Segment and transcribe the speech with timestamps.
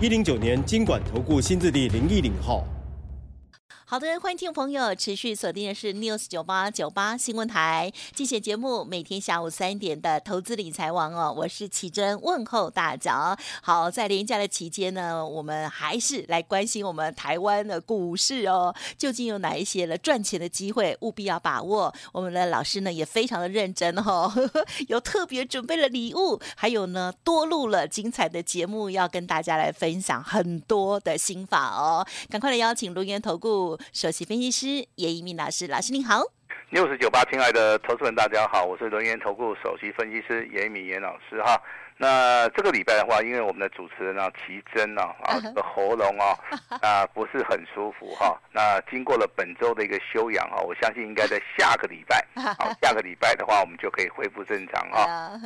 [0.00, 2.64] 一零九年金管投顾新字第零一零号。
[3.90, 13.34] 好的，欢迎听众朋友持续锁定的是 News 九八九八新闻台，精选节目，每天下午三点的投资理财王哦，我是奇珍，问候大家。
[13.62, 21.90] 好，在连假的期间呢，我们还是来关心我们台湾的股市哦，究竟有哪一些的赚钱的机会，务必要把握。
[22.12, 32.06] 我们的老师呢也非常的认真哦，呵 呵有特别准备了礼物，还有呢多录了精彩的节目，要跟大家来分享很多的心法哦。
[32.28, 33.77] 赶快来邀请轮源投顾。
[33.92, 36.22] 首席分析师严一鸣老师，老师您好。
[36.70, 41.60] 六十九八，亲爱的投资人，大家好，我是轮源投顾首席分析师严一民严老师哈。
[42.00, 46.38] 那这个礼拜的话，因为我们的主持人啊，奇珍啊，啊， 这个喉咙啊，
[46.80, 48.40] 啊不是很舒服哈。
[48.52, 52.24] 那经过了本周的一个休养啊，我相信应该在下个礼拜，
[52.56, 55.02] 好，下个礼拜的话，我们就可以恢复正常哈。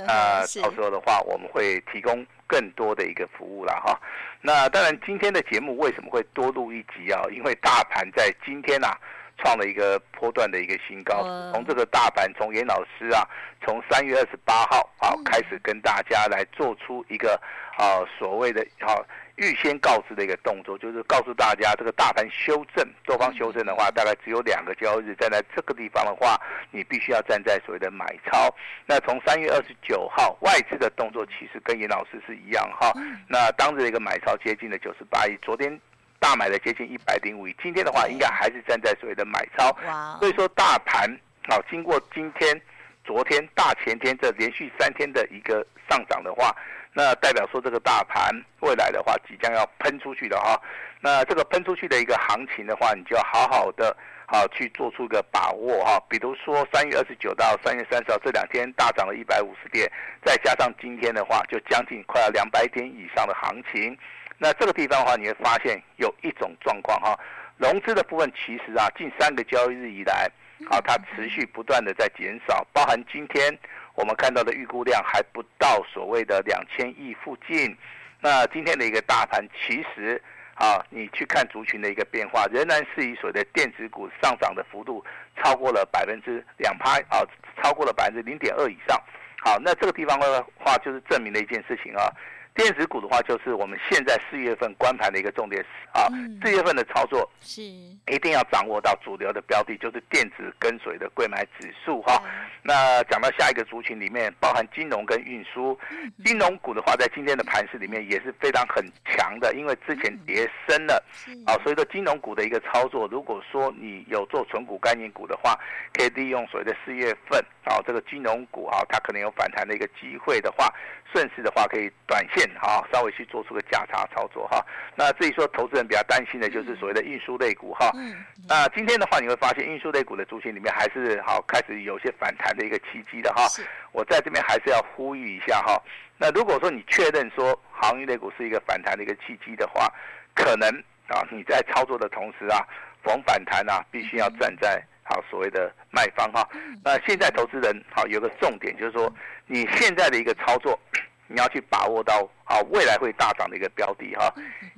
[0.06, 3.98] 啊，到时候的话，我们会提供更多的一个服务了哈。
[4.42, 7.22] 那当然，今天的节目为什么会多录一集啊？
[7.34, 8.94] 因为大盘在今天啊。
[9.42, 13.26] 创了一个波段的一个新高，从这个大盘，从严老师啊，
[13.66, 17.40] 从三月二十八号啊开始跟大家来做出一个
[17.76, 18.94] 啊所谓的啊
[19.36, 28.54] 预先告知的一个动作，就是告诉大家这个大盘修正，多方修正的话，大概只有两个交易日，站在这个地方的话，你必须要站在所谓的买超。
[28.86, 32.92] 那从三月二十九号外资的动作其实跟严老师是一样哈，
[33.28, 35.80] 那当日的一个买超接近了九十八亿，昨天。
[36.22, 39.76] 大买的接近一百零五亿，今天的话应该还是站在所谓的买超，
[40.20, 41.10] 所以说大盘
[41.48, 42.58] 啊，经过今天、
[43.04, 46.54] 昨天、大前天这连续三天的一个上涨的话，
[46.92, 48.30] 那代表说这个大盘
[48.60, 50.56] 未来的话即将要喷出去的哈，
[51.00, 53.96] 那这个喷出去的一个行情的话，你就要好好的
[54.26, 59.90] 好去做出一个把握哈，比如说三月二十九到三月三十号这两天大涨了一百五十点，
[60.24, 63.98] 再加上今天的话就将近快要两百点以上的行情。
[64.42, 67.16] 那这个地方的话，你会发现有一种状况哈，
[67.58, 70.28] 融资的部分其实啊，近三个交易日以来，
[70.68, 73.56] 啊，它持续不断的在减少，包含今天
[73.94, 77.76] 我们看到的预估量还不到所谓的两千亿附近。
[78.20, 80.20] 那今天的一个大盘，其实
[80.54, 85.04] 啊，你去看族群的一个变化，仍然是以所谓的电子股上涨的幅度
[85.36, 87.22] 超过了百分之两趴啊，
[87.62, 89.00] 超过了百分之零点二以上。
[89.38, 92.10] 好，那这个地方的话，就是证明了一件事情啊。
[92.54, 96.06] 电子股的话，就是我们现在四月份观盘的一个重点啊。
[96.42, 102.22] 四月份的操作是一定要掌握到主流的标的，就是电子跟随的柜买指数哈。
[102.62, 105.78] 那讲到下一个族群里面，包含金融跟运输。
[106.24, 111.02] 金融股的话，在今天的盘势里面也是非常很强的，因为之前跌深了
[111.46, 111.56] 啊。
[111.62, 115.58] 所以说金融股的一个操作，如果说你有做存股概念股的话，
[115.92, 120.72] 可以利用所谓的四月份啊，这个金融股啊，它可能有反弹的一个机会的话，
[121.12, 122.48] 顺势的话可以短线。
[122.60, 124.64] 哈，稍微去做出个价差操作哈。
[124.96, 127.90] 那至于说投资人比较担心的，就是所谓的运输类股哈。
[127.94, 128.16] 嗯
[128.48, 133.46] 那今天的话，你会发现运输类股的族群里面还是好开始有些反弹的一个契机的哈。
[133.92, 135.80] 我在这边还是要呼吁一下哈。
[136.18, 139.92] 那如果说你确认说航运类股是一个反弹的一个契机的话，
[140.34, 140.68] 可能
[141.08, 142.66] 啊你在操作的同时啊，
[143.02, 146.48] 逢反弹啊，必须要站在好所谓的卖方哈。
[146.82, 149.12] 那现在投资人好有个重点就是说，
[149.46, 150.76] 你现在的一个操作。
[151.28, 154.30] 你要去把握到好未来会大涨的一个标的哈，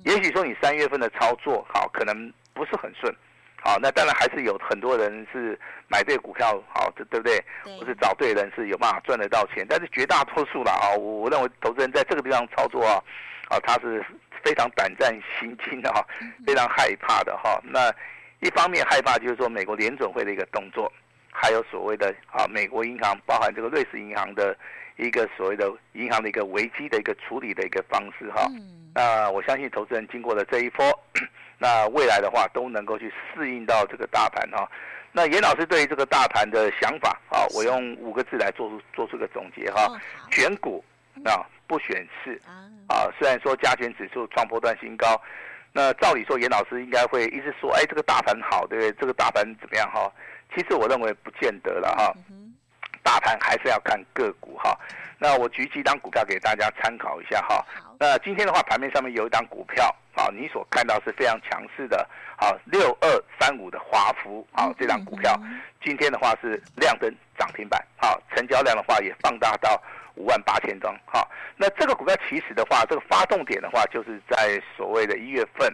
[0.05, 3.13] 也许说你三月份的操作好可能不是很顺，
[3.61, 5.59] 好那当然还是有很多人是
[5.89, 7.45] 买对股票好，对对不对？
[7.77, 13.03] 或是找对人是有办法赚得到钱，但是绝大多数啦啊，我我认为投资人在这个地方操作啊，
[13.49, 14.05] 啊他是
[14.45, 16.07] 非常胆战心惊的哈，
[16.47, 17.61] 非常害怕的哈。
[17.65, 17.93] 那
[18.47, 20.93] 一方面害怕就是说美国联准会的一个动作，
[21.35, 24.57] 还有所谓的啊美国银行，包含这个瑞士银行的。
[24.97, 28.47] 一个所谓的银行的一个危机的一个处理的一个方式哈，
[28.95, 30.85] 那我相信投资人经过了这一波，
[31.59, 34.71] 那未来的话都能够去适应到这个大盘哈。
[35.11, 40.85] 那严老师对于这个大盘的想法啊，我用五个字来做出做出个总结哈，选股
[41.25, 42.41] 啊不选市
[42.87, 43.11] 啊。
[43.19, 45.21] 虽然说加权指数创波段新高，
[45.73, 48.93] 那照理说严老师应该会一直说，哎，这个大盘好，对不对？
[48.93, 50.09] 这个大盘怎么样哈？
[50.55, 52.15] 其实我认为不见得了哈。
[53.03, 54.75] 大盘还是要看个股哈，
[55.19, 57.63] 那我举几档股票给大家参考一下哈。
[58.01, 62.09] 那今天的话，盘面上面有一档股票啊，你所看到是非常强势的，
[62.39, 65.39] 好六二三五的华孚啊，这档股票
[65.85, 69.81] 今天的话是亮灯涨停板，好，成交量的话也放大到
[70.15, 75.71] 五万八千张，好，那这个股票其实的话，这个发动点的话，就是在所谓的一月份，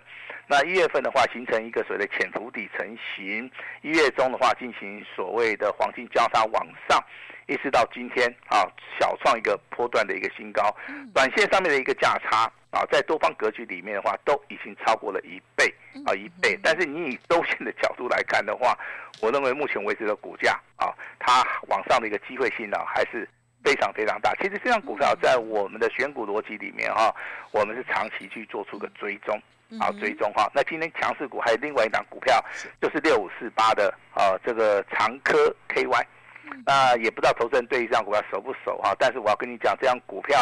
[0.50, 3.49] 那一月份的话形成一个所谓的潜伏底成型，
[3.82, 7.00] 一月中的话进行所谓的黄金交叉往上。
[7.47, 8.67] 一直到今天啊，
[8.99, 10.76] 小创一个波段的一个新高，
[11.14, 15.73] 短线上面的一个价差啊，在多方格局里面的话，都已经超过了一倍
[16.05, 16.58] 啊，一倍。
[16.64, 18.76] 但是你以周线的角度来看的话，
[19.23, 23.29] 我认为目前为止的股价啊，它往上的一个机会性呢，还是
[23.62, 24.35] 非常非常大。
[24.41, 27.14] 其实这张股票在我们的选股逻辑里面哈，
[27.53, 29.41] 我们是长期去做出个追踪
[29.78, 30.50] 啊，追踪哈。
[30.55, 32.43] 那今天强势股还有另外一档股票，
[32.81, 36.05] 就是六五四八的啊，这个长科 KY。
[36.67, 40.40] 那也不知道投资人对于这张股票熟不熟哈，但是我要跟你讲，这张股票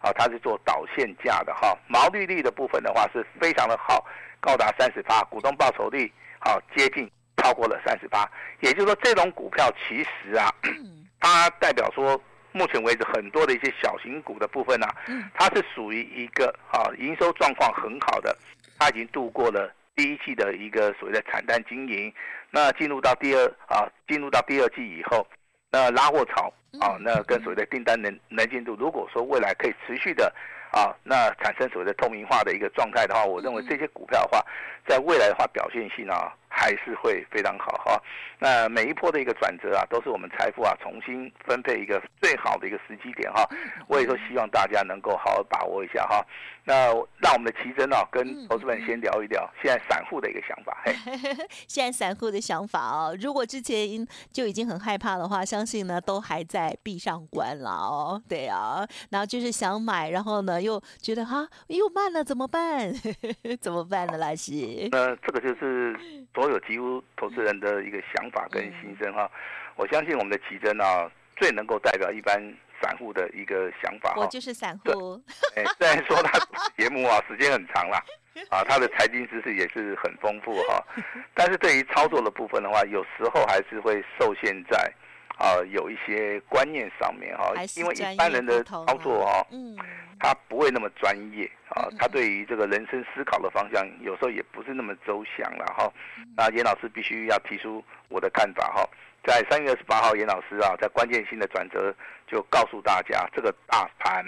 [0.00, 4.02] 啊，它是做导线架的哈，毛利率的部分的话是非常的好，
[4.40, 8.26] 高达三十八，股东报酬率好接近超过了三十八，
[8.60, 10.50] 也就是说这种股票其实啊，
[11.20, 12.18] 它代表说
[12.52, 14.86] 目前为止很多的一些小型股的部分呢，
[15.34, 18.34] 它是属于一个啊营收状况很好的，
[18.80, 22.12] 它已经度过了第一季的一个所谓的惨淡经营，
[22.50, 25.24] 那进入到第二啊进入到第二季以后。
[25.72, 30.34] 那拉货潮啊，那跟所谓的订单能能进度，如果说未来可以持续的
[30.72, 34.44] 啊，那产生所谓的透明化的一个状态的话，我认为这些股票的话，
[34.84, 38.02] 在未来的话表现性啊，还是会非常好哈。
[38.38, 43.48] 那每一波的一个转折啊，都是我们财富啊重新分配一个最好的一个时机点哈。
[43.88, 46.22] 我也说希望大家能够好好把握一下哈。
[46.64, 50.76] 那让我们的奇珍啊，跟投资们先聊一聊现在散户的一个想法。
[50.84, 50.94] 嘿，
[51.66, 58.22] 现在散户的想法哦，如果之前就已经很害怕的话，相信呢都还在闭上关了哦。
[58.28, 62.92] 对啊，然后就是想买，然后呢又觉得哈又慢了，怎么办？
[63.60, 64.18] 怎么办呢？
[64.18, 64.88] 老师？
[64.92, 65.98] 那这个就是
[66.34, 69.30] 所有几乎投资人的一个想法跟心声哈。
[69.76, 72.40] 我相信我们的奇珍啊，最能够代表一般。
[72.82, 75.22] 散户的一个想法，我就是散户。
[75.54, 76.38] 哎，虽然说他
[76.78, 78.02] 节目啊时间很长了，
[78.48, 80.82] 啊，他的财经知识也是很丰富哈，
[81.36, 84.90] 但是对于操作的部分的话，有时候还是会受限在
[85.40, 89.74] 啊有一些观念上面哈，因为一般人的操作哈，嗯，
[90.20, 95.90] 他不会那么专业啊，他对于这个人生思考的方向，有时候也不是那么周详了哈。
[96.36, 98.86] 那严老师必须要提出我的看法哈。
[99.24, 101.94] 在三月二十八号，严老师啊，在关键性的转折
[102.26, 104.22] 就告诉大家，这个大盘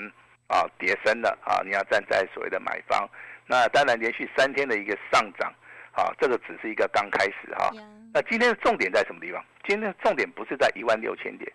[0.48, 3.06] 啊跌深了啊，你要站在所谓的买方。
[3.46, 5.52] 那当然，连续三天的一个上涨
[5.92, 7.70] 啊，这个只是一个刚开始哈。
[8.12, 9.44] 那今天的重点在什么地方？
[9.66, 11.50] 今天的重点不是在一万六千点。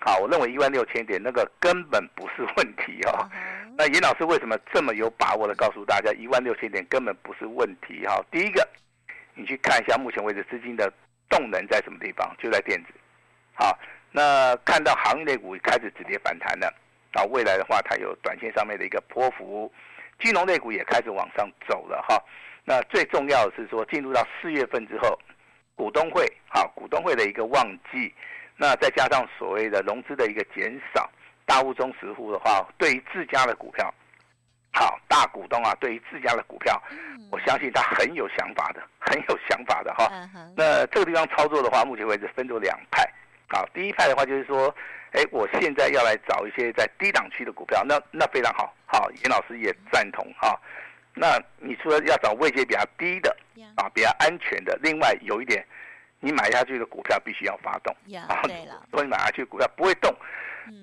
[0.00, 3.28] 好，我认为一万六千点那个根本不是问题哈。
[3.78, 8.22] 那严老师为什么这么有把握的告诉大家，一万六千点根本不是问题哈？
[8.30, 8.68] 第一个，
[9.34, 10.92] 你去看一下目前为止资金的。
[11.28, 12.32] 动能在什么地方？
[12.38, 12.90] 就在电子。
[13.52, 13.76] 好，
[14.12, 16.72] 那看到行业类股开始止跌反弹了，
[17.14, 19.68] 啊，未来的话它有短线上面的一个波幅，
[20.20, 22.16] 金融类股也开始往上走了哈。
[22.68, 25.16] 那最重要的是说，进入到四月份之后，
[25.76, 28.12] 股东会，啊，股东会的一个旺季，
[28.56, 31.08] 那再加上所谓的融资的一个减少，
[31.44, 33.94] 大户中实户的话，对于自家的股票。
[34.72, 36.82] 好，大股东啊，对于自家的股票，
[37.30, 40.10] 我相信他很有想法的，很有想法的哈。
[40.54, 43.08] 那这个地方操作的话，目前为止分作两派。
[43.48, 44.74] 好，第一派的话就是说，
[45.12, 48.74] 哎，我现在要来找一些在低档区的股票，那那非常好。
[48.84, 50.60] 好，严老师也赞同哈。
[51.18, 53.34] 那你除了要找位阶比较低的
[53.74, 55.64] 啊，比较安全的，另外有一点，
[56.20, 57.96] 你买下去的股票必须要发动。
[58.28, 60.14] 啊，对了，所以买下去股票不会动，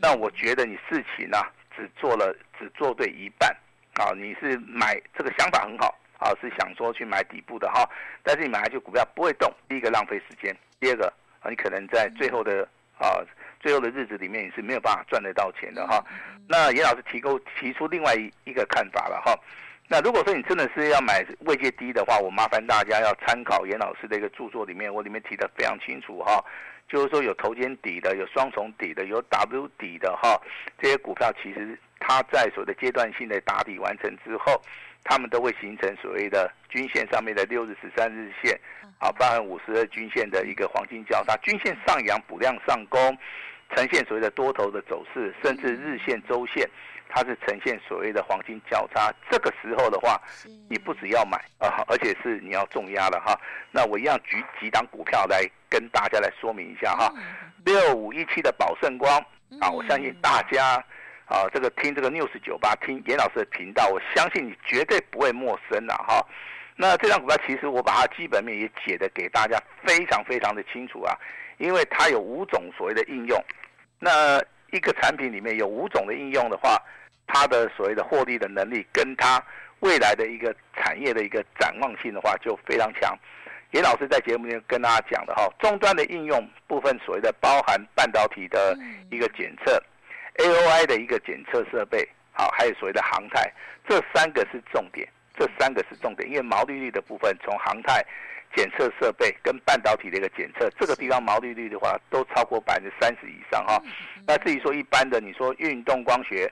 [0.01, 1.37] 那我觉得你事情呢，
[1.77, 3.55] 只做了，只做对一半。
[3.93, 7.87] 啊，你是买这个想法很好啊，是想说去买底部的哈，
[8.23, 13.21] 但是你买下去股票不会动，第一个浪费时间，第二个啊，你可能在最后的啊
[13.59, 16.03] 最后的日子里面你是没有办法赚得到钱的哈。
[16.47, 19.39] 那严老师提供提出另外一一个看法了哈。
[19.87, 26.43] 那如果说你真的是要买位阶低的话，我麻烦大家要参考严老师的一个著作里面，我里面提的非常清楚哈，
[26.87, 30.39] 就是说有头肩底的，有双重底的，有 W 底的哈，
[30.79, 31.77] 这些股票其实。
[32.05, 34.61] 它在所谓的阶段性的打底完成之后，
[35.05, 38.59] 他们都会形成所谓的均线上面的六日、十三日线，
[38.99, 42.99] 啊，包含五十二均线的一个黄金交叉，均线上扬补量上攻，
[43.73, 46.69] 呈现所谓的多头的走势，甚至日线、周线，
[47.13, 49.13] 它是呈现所谓的黄金交叉。
[49.29, 50.19] 这个时候的话，
[50.69, 53.39] 你不只要买啊，而且是你要重压了哈。
[53.71, 57.13] 那我一样举几档股票来跟大家来说明一下哈。
[57.63, 59.17] 六五一七的宝盛光
[59.61, 60.83] 啊，我相信大家。
[61.25, 66.21] 啊，这个听这个 News 九八听严老师的频道，我相信你绝对不会陌生了哈。
[66.75, 71.17] 那这张股票其实我把它基本面也解的给大家非常非常的清楚啊，
[71.57, 73.41] 因为它有五种所谓的应用。
[73.99, 74.37] 那
[74.71, 76.77] 一个产品里面有五种的应用的话，
[77.27, 79.43] 它的所谓的获利的能力跟它
[79.79, 83.17] 未来的一个产业的一个展望性的话就非常强。
[83.71, 88.77] 严老师在节目里面跟大家讲的哈，终端的应用部分所谓的包含半导体的
[89.09, 89.81] 一个检测。
[90.37, 93.51] AOI 的一个检测设备，好，还有所谓的航太，
[93.87, 98.03] 这三个是重点，这三个是重点，因为毛利率的部分，从航太
[98.55, 103.79] 检测设备跟半导体的一个检测，这个地方毛利率的话，都超过百分之三十以上哈。
[104.25, 106.51] 那至于说一般的，你说运动光学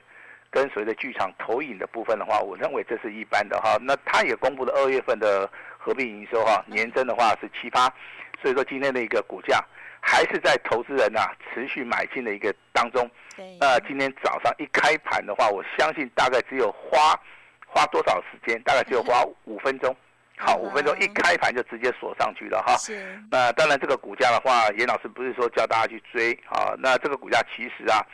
[0.52, 3.76] 跟所谓的剧场投影的部分的话，我认为这是一般的哈。
[3.80, 7.92] 那他也公布了二月份的合并营收哈，年增的话是七八，
[8.40, 9.60] 所以说今天的一个股价。
[10.04, 13.08] 还是在投资人呐、啊、持续买进的一个当中。
[13.60, 17.16] 那、呃、今天早上一开盘的话，我相信大概只有花
[17.68, 18.60] 花多少时间？
[18.64, 19.94] 大概只有花 五分钟。
[20.36, 22.76] 好，五分钟一开盘就直接锁上去了哈。
[23.30, 26.74] 那当然这个股价的话，严老师不是说叫大家去追啊。
[26.78, 28.04] 那这个股价其实啊，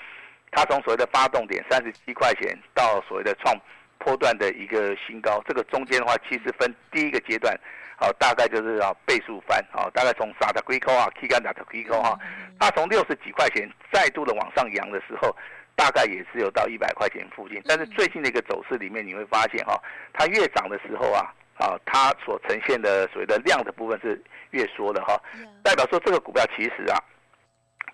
[0.51, 3.55] 它从所谓的发动点三十七块钱到所谓的创
[3.99, 7.59] 波段的一个新高，这个中间的话，其实分第一个阶段。
[8.01, 12.17] 好，大概就是啊倍数翻，好，大概从三十几块啊，K 干打的几块哈，
[12.61, 15.37] 它从六十几块钱再度的往上扬的时候，
[15.75, 17.61] 大概也只有到一百块钱附近。
[17.67, 19.77] 但是最近的一个走势里面，你会发现哈，
[20.13, 25.21] 它越涨的时候啊，啊，它所呈现的所谓的量的部分是越缩的哈，
[25.65, 27.03] 代表说这个股票其实啊，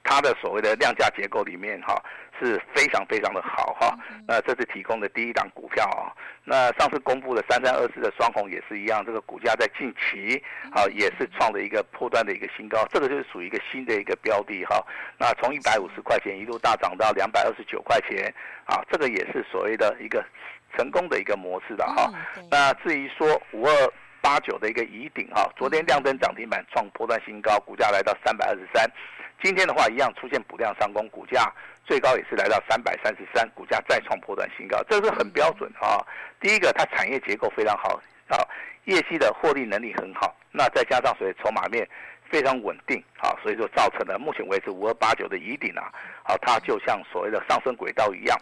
[0.02, 1.94] 它的所谓的量价结构里面哈。
[2.38, 6.12] 是非常非常的好哈，那这是提供的第一档股票啊。
[6.44, 14.84] 那上次公布的三三二四的双红也是一样，这个股价在近期啊也是创了一个破断的一个新高，这个就是属于一个新的一个标的哈。
[15.18, 18.32] 那从一百五十块钱一路大涨到两百二十九块钱
[18.66, 20.24] 啊，这个也是所谓的一个
[20.76, 22.12] 成功的一个模式的哈。
[22.50, 23.72] 那至于说五二
[24.20, 28.90] 八九的一个疑顶哈，昨天亮灯涨停板创波段新高，股价来到三百二十三，
[29.42, 31.52] 今天的话一样出现补量上攻，股价。
[31.86, 36.00] 最高也是来到三百三十三，股价再创破段新高，这是很标准啊。
[36.40, 38.40] 第一个，它产业结构非常好啊，
[38.84, 41.86] 业绩的获利能力很好，那再加上所谓筹码面
[42.34, 45.86] 非常稳定啊，所以说造成了目前为止五二八九的疑顶啊，
[46.24, 48.36] 啊，它就像所谓的上升轨道一样，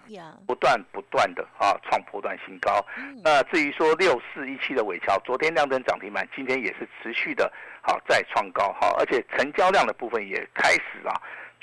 [0.47, 2.83] 不断不断的啊创波段新高。
[3.23, 11.13] 那至于说六四一七的尾桥，昨天亮灯涨停板，今天也是持续的好再创高哈，而且成交量的部分也开始啊。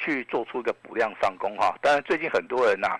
[0.02, 3.00] 去做出一个补量上攻哈，当然最近很多人呐、啊、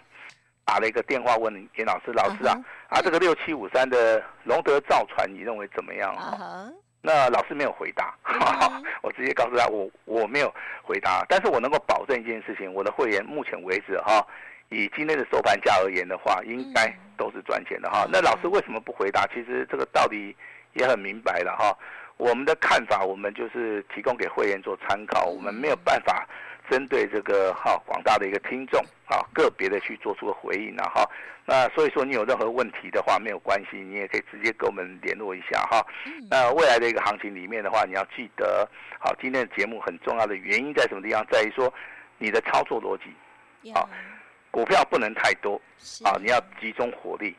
[0.66, 2.98] 打了一个电话问严老师，老师啊，uh -huh.
[2.98, 6.74] 啊这个六七五三的龙德造船你认为怎么样啊？Uh -huh.
[7.02, 8.84] 那老师没有回答，uh.
[9.02, 10.54] 我直接告诉他我我没有
[10.84, 14.26] 回答，但是我能够保证一件事情，我的会员目前为止哈，
[14.70, 18.06] 以今天的收盘价而言的话，应该都是赚钱的哈。
[18.06, 18.10] Uh.
[18.12, 19.26] 那老师为什么不回答？
[19.28, 20.36] 其实这个道理
[20.74, 21.78] 也很明白了哈。
[22.18, 26.28] 我们的看法，我们就是提供给会员做参考，我们没有办法。
[26.70, 31.10] 针对这个哈广大的一个听众啊，个别的去做出个回应啊哈，
[31.46, 35.86] 那所以说你有任何问题的话没有关系，你也可以直接跟我们联络一下哈。
[36.30, 41.26] 那未来的一个行情里面的话，你要记得，好，今天的节目很重要的原因在什么地方？
[41.32, 41.74] 在于说
[42.18, 43.88] 你的操作逻辑啊，
[44.52, 45.60] 股票不能太多
[46.06, 47.36] 啊，你要集中火力，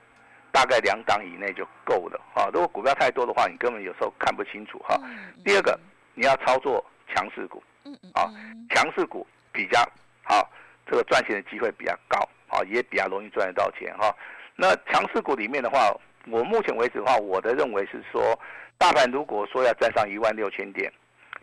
[0.51, 2.51] 大概两档以内就够了啊。
[2.53, 5.01] 如果股票太多的话，你根本有时候看不清楚哈。
[5.45, 5.79] 第二个，
[6.15, 6.85] 你要操作
[7.15, 7.63] 强势股。
[7.85, 8.31] 嗯嗯，啊，
[8.71, 9.81] 强势股比较
[10.23, 10.49] 好，
[10.87, 12.19] 这个赚钱的机会比较高，
[12.49, 14.15] 啊，也比较容易赚得到钱哈。
[14.57, 15.91] 那强势股里面的话，
[16.27, 18.39] 我目前为止的话，我的认为是说，
[18.77, 20.93] 大盘如果说要站上一万六千点，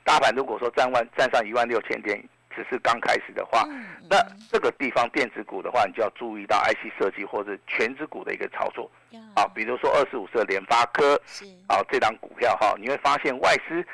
[0.03, 2.23] 大盘如果说站万站上一万六千点，
[2.55, 3.67] 只是刚开始的话，
[4.09, 4.17] 那
[4.51, 8.89] 这个地方电子股的话，你就要注意到 IC 设计或者权值股的一个操作，
[9.35, 11.19] 啊，比如说二十五四的联发科，
[11.67, 13.85] 啊，这档股票哈，你会发现外资。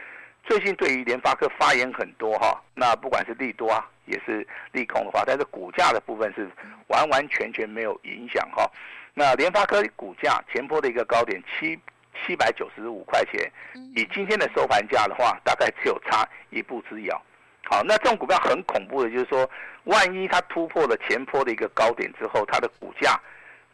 [0.44, 6.50] 最近对于联发科发言很多哈，那不管是利多啊，也是利空的话，但是股价的部分是
[6.88, 8.70] 完完全全没有影响哈。
[9.14, 11.80] 那联发科股价前波的一个高点七
[12.26, 13.52] 七百九十五块钱，
[13.96, 17.22] 以今天的收盘价的话，大概只有差一步之遥。
[17.66, 19.50] 好，那这种股票很恐怖的，就是说，
[19.86, 23.18] 万一它突破了前波的一个高点之后，它的股价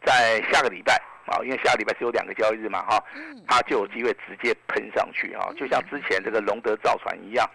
[0.06, 1.02] 在下个礼拜。
[1.29, 3.03] 啊，因为下礼拜只有两个交易日嘛，哈，
[3.48, 7.48] 它就有机会直接喷上去啊，就像之前这个龙德造船一样，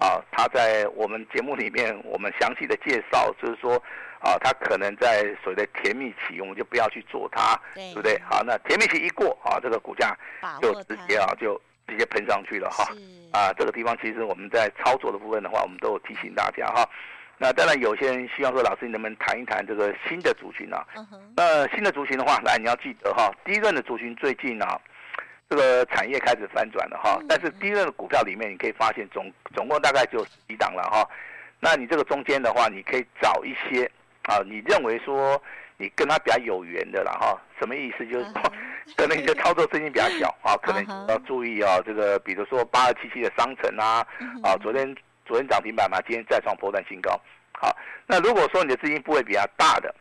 [0.00, 3.74] 啊，它在我们节目里面我们详细的介绍，就是说，
[4.20, 8.18] 啊，它可能在所谓的甜蜜期，我们就不要去做它，对不对？
[8.28, 10.16] 好，那甜蜜期一过，啊，这个股价
[10.62, 12.84] 就直接啊就直接喷上去了哈，
[13.32, 16.88] 啊，这个地方其实我们在操作的部分的话，我们都有提醒大家哈。
[17.40, 20.84] 那当然有些人希望说，老师你能不能谈一谈这个新的族群啊？
[21.36, 24.76] 那新的族群的话，来你要记得哈，第一轮的族群最近啊，
[25.48, 27.16] 这个产业开始翻转了哈。
[27.28, 31.08] 但是第一轮的股票里面，你可以发现总总共大概只有十几档了哈。
[31.60, 33.88] 那你这个中间的话，你可以找一些
[34.24, 35.40] 啊，你认为说
[35.76, 37.40] 你跟他比较有缘的了哈。
[37.60, 38.04] 什么意思？
[38.06, 38.52] 就是说
[38.96, 44.04] 可能你的操作资金比较小啊，可能要注意啊，这个比如说八二七七的商城啊，
[44.42, 44.92] 啊，昨天。
[45.28, 47.20] 昨天涨停板嘛，今天再创波段新高。
[47.52, 49.94] 好，那如果说你的资金部位比较大的，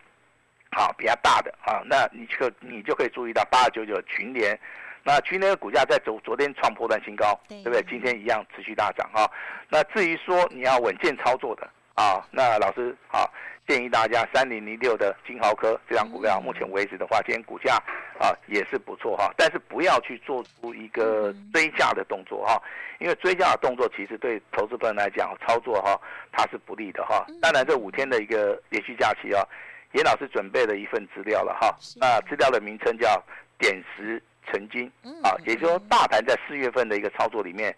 [0.72, 4.58] 好，比较大的啊，那你就你就可以注意到八二九九群联，
[5.04, 7.84] 那群联的股价在昨昨天创波段新高，对不对？
[7.84, 9.30] 今天一样持续大涨啊。
[9.68, 13.28] 那至于说你要稳健操作的啊，那老师啊。
[13.68, 17.76] 建议大家三零零六的金豪科这张股票，目前为止的话，今天股价
[18.18, 22.62] 啊也是不错哈，但是不要去做出一个追价的动作哈，
[23.00, 26.00] 因为追价的动作其实对投资朋友来讲操作哈
[26.32, 27.26] 它是不利的哈。
[27.42, 29.44] 当然这五天的一个连续假期啊，
[29.92, 33.22] 严老师准备了一份资料了哈，那资料的名称叫
[33.60, 34.90] 点石成金
[35.22, 37.76] 啊，也就是说大盘在四月份的一个操作里面，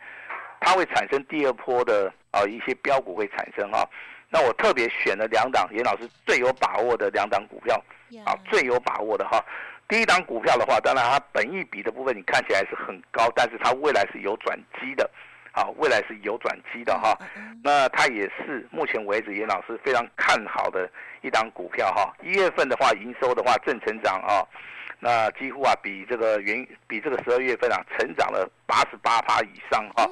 [0.60, 3.90] 它会产生第二波的啊一些标股会产生哈。
[4.30, 7.76] 那我特别选了两档严老师最有把握的两档股票，
[8.26, 9.44] 啊，最有把握的哈。
[9.88, 15.10] 第一档股票的话，当然它本益比的部分你看起来是很高，但是它未来是有转机的，
[15.52, 17.18] 啊，未来是有转机的哈。
[17.64, 20.88] 那它也是目前为止严老师非常看好的
[21.22, 22.14] 一档股票哈。
[22.22, 24.46] 一月份的话，营收的话正成长啊，
[25.00, 30.08] 那几乎啊比这个原比这个十二月份啊成长了八十八趴以上哈。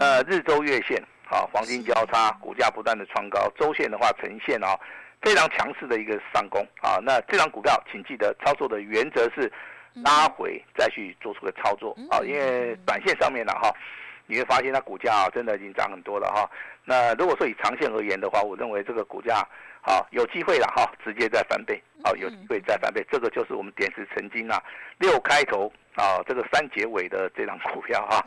[0.00, 1.00] 呃，日周月线。
[1.32, 4.78] 啊，黄金交叉，股价不断的创高，周线的话呈现啊
[5.22, 6.98] 非常强势的一个上攻啊。
[7.02, 9.50] 那这张股票，请记得操作的原则是
[9.94, 13.72] 拉回再去做出个操作啊，因为短线上面呢哈，
[14.26, 16.48] 你会发现它股价啊真的已经涨很多了哈。
[16.84, 19.36] 那如果说以长线而言的话，我认为这个股价
[19.80, 24.62] 啊有机会了哈，直接再翻倍啊，有机会再翻倍，这个就是我们点石成金啊，
[24.98, 28.22] 六开头啊这个三结尾的这张股票哈。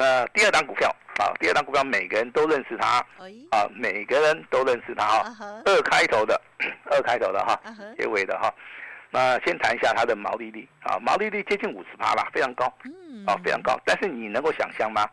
[0.00, 0.88] 呃，第二档股票
[1.18, 3.04] 啊，第二档股票每个人都认识它，
[3.50, 6.40] 啊，每个人都认识它哈、啊，二开头的，
[6.90, 7.60] 二开头的哈，
[7.98, 8.50] 结尾的哈。
[9.10, 12.64] 那先谈一下它的毛利率啊，毛利率接近五十趴吧，非常高，
[13.26, 13.78] 啊，非常高。
[13.84, 15.06] 但是你能够想象吗？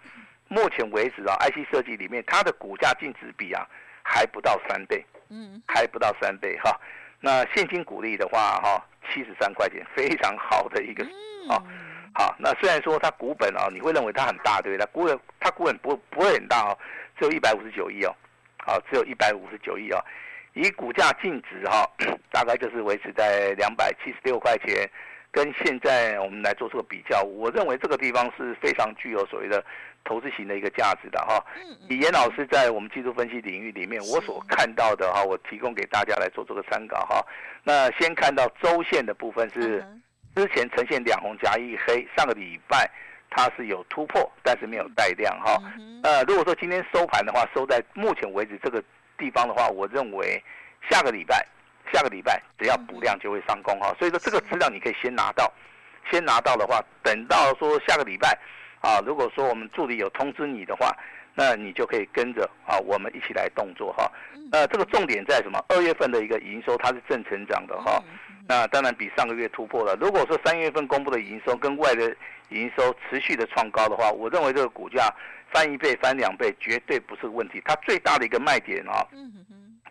[0.47, 3.67] 目前为止啊，IC 设计里面它的股价净值比啊，
[4.01, 6.79] 还不到三倍，嗯，还不到三倍哈。
[7.19, 11.03] 那现金股利的话哈，七十三块钱，非常好的一个
[11.49, 11.61] 啊。
[12.13, 14.85] 好，那虽然说它股本啊，你会认为它很大，对不对？
[14.85, 16.77] 它股本它股本不不会很大哦，
[17.19, 18.15] 只有一百五十九亿哦，
[18.65, 20.03] 好，只有一百五十九亿哦。
[20.53, 21.87] 以股价净值哈，
[22.31, 24.89] 大概就是维持在两百七十六块钱，
[25.31, 29.63] 跟现在我们来做出个比较，我认为这个地方是非常具有所谓的
[30.03, 31.45] 投资型的一个价值的哈。
[31.89, 37.23] 以严老师在我们技术分析领域里面，我所看到的哈，我提供给大家来做这个参考哈。
[37.63, 39.85] 那先看到周线的部分是。
[40.37, 42.87] 之前呈现两红加一黑，上个礼拜
[43.27, 45.59] 它是有突破，但是没有带量哈。
[46.03, 48.83] 呃，如果说今天收盘的话，收在目前为止这个
[49.17, 50.39] 地方的话，我认为
[50.91, 51.43] 下个礼拜，
[51.91, 53.91] 下个礼拜只要补量就会上攻哈。
[53.97, 55.51] 所以说这个资料你可以先拿到，
[56.11, 58.37] 先拿到的话，等到说下个礼拜
[58.79, 60.95] 啊，如果说我们助理有通知你的话，
[61.33, 64.11] 那你就可以跟着啊，我们一起来动作哈。
[64.51, 65.57] 呃，这个重点在什么？
[65.69, 68.03] 二月份的一个营收它是正成长的哈。
[68.47, 69.95] 那当然比上个月突破了。
[69.99, 72.15] 如果说三月份公布的营收跟外的
[72.49, 75.13] 营收持续的创高的话，我认为这个股价
[75.51, 77.61] 翻一倍、翻两倍绝对不是问题。
[77.65, 79.05] 它最大的一个卖点啊，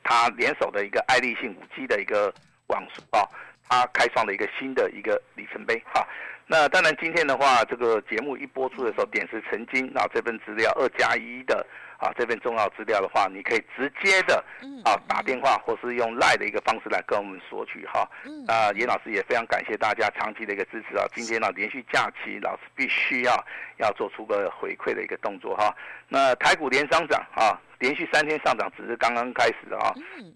[0.03, 2.33] 它联手的一个爱立信五 G 的一个
[2.69, 3.29] 网速啊，
[3.69, 6.07] 它开创了一个新的一个里程碑哈。
[6.47, 11.66] 那当然今天的话，这个节目一播出的时候，点石成金啊，这份资料二加一的。
[11.98, 14.44] 啊，这份重要资料的话，你可以直接的
[14.85, 18.09] 啊打电话，或是用赖的一个方式来跟我们索取哈。
[18.46, 21.04] 啊，严老师也非常感谢大家长期的一个支持啊。
[21.14, 23.32] 今天呢，连续假期，老师必须要
[23.78, 25.74] 要做出个回馈的一个动作哈。
[26.09, 29.94] 那台股连上涨啊，连续三天上涨只是刚刚开始啊。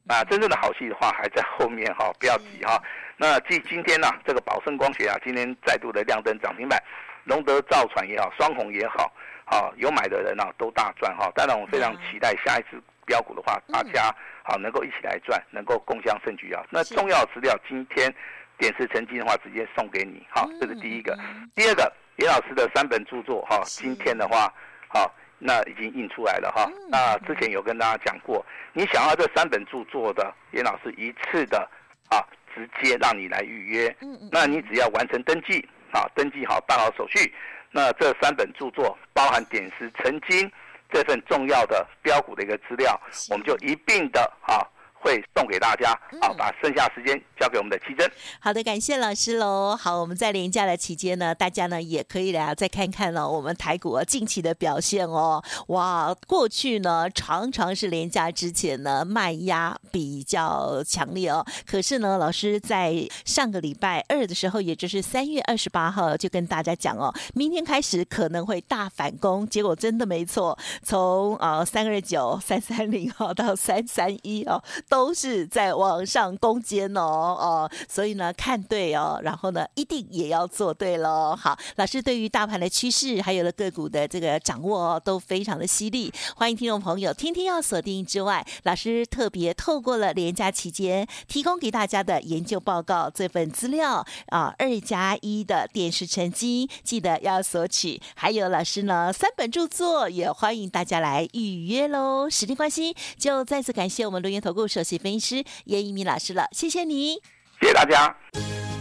[0.08, 2.82] 啊，真正的好戏的话还在后面哈，不要急哈。
[3.16, 6.82] 那继今天呢，这个宝盛光学啊，今天再度的亮灯涨停板，
[7.24, 9.12] 龙德造船也好，双红也好。
[9.50, 11.28] 好，有买的人呢、啊、都大赚哈。
[11.34, 16.62] 当然，我非常期待下一次标股的话，大家好能够一起来赚，能够共享盛举啊。
[16.70, 18.14] 那重要资料今天
[18.56, 20.24] 点石成金的话，直接送给你。
[20.30, 21.18] 好，这是第一个。
[21.56, 24.54] 第二个，严老师的三本著作哈，今天的话，
[24.86, 26.70] 好，那已经印出来了哈。
[26.88, 31.68] 那之前有跟大家讲过，你想要这三本著作的，严老师一次的
[32.08, 32.22] 啊，
[32.54, 33.96] 直接让你来预约。
[34.30, 37.34] 那你只要完成登记，啊，登记好办好手续。
[37.72, 40.50] 那这三本著作包含点石成金、
[40.92, 44.66] 这份重要的标股的一个资料，我们就一并的啊。
[45.00, 48.10] 会送给大家，好，把剩下时间交给我们的奇珍。
[48.38, 49.74] 好的，感谢老师喽。
[49.74, 55.42] 好，我们在连假的期间呢，大家呢也可以来再看看呢我们台股近期的表现哦。
[55.68, 61.44] 哇，过去呢常常是连假之前呢卖压比较强烈哦。
[61.66, 69.48] 可是呢，老师在上个礼拜二的时候，也就是三月二十八号，就跟大家讲哦，明天开始可能会大反攻。
[69.48, 74.62] 结果真的没错，从呃三二九、三三零号到三三一哦。
[74.90, 81.34] 都是在往上攻坚哦哦，所以呢看对哦，然后呢一定也要做对喽。
[81.34, 86.12] 好，老师对于大盘的趋势还有了个股的这个掌握哦，都非常的犀利。
[86.34, 98.02] 欢迎听众朋友天天要锁定之外，老师特别透过了连假期间提供给大家的研究报告这份资料啊，二加一的点石成金，记得要索取。
[98.16, 102.28] 还有老师呢三本著作也欢迎大家来预约喽。
[102.28, 107.14] 时间关系，就再次感谢我们伦元投顾首席分析师叶一鸣老师了，谢谢你，
[107.60, 108.16] 谢谢大家。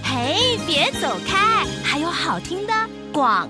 [0.04, 2.74] 嘿，别走开，还有好听的
[3.12, 3.50] 广。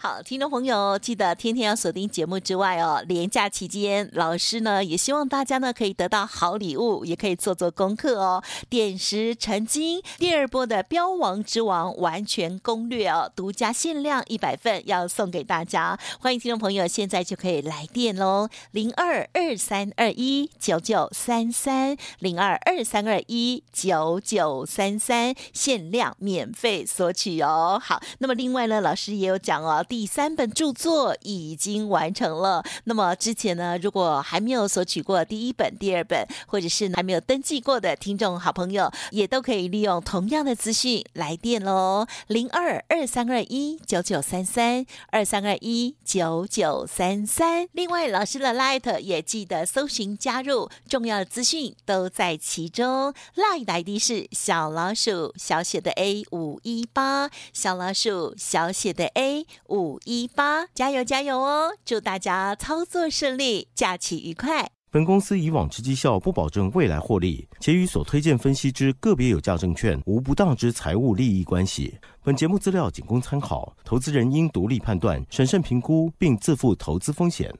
[0.00, 3.02] 好，听众朋友，记得天天要锁定节目之外哦。
[3.08, 8.40] 连假期间，老师呢也希望大家呢可以得到好礼物，也可以做做功课哦。
[8.70, 15.98] 点石成金第二波的标王之王完全攻略哦，独家限量一百份要送给大家。
[16.20, 27.82] 欢迎听众朋友现在就可以来电喽，零二二三二一九九三三零二二三二一九九三三，限量免费索取哦。
[27.82, 29.84] 好，那么另外呢，老师也有讲哦。
[29.88, 32.62] 第三本著作已经完成了。
[32.84, 47.66] 那么之前呢，如果还没有索取过第一本、第二本，或者是还没有登记过的听众好朋友，也都可以利用同样的资讯来电喽，零二二三二一九九三三二三二一九九三三。
[47.72, 53.14] 另外，老师的 Light 也记得搜寻加入，重要的资讯都在其中。
[53.34, 59.77] Light 的 ID 是小老鼠小写的 A 五一八，小老鼠小写的 A 五。
[59.78, 61.70] 五一八，加油加油哦！
[61.84, 64.70] 祝大家操作顺利，假期愉快。
[64.90, 71.98] 本公司以往之绩效不保证未来获利，且与所推荐分析之个别有价证券无不当之财务利益关系。
[72.24, 77.54] 本节目资料仅供参考，投资人应独立判断、审慎评估，并自负投资风险。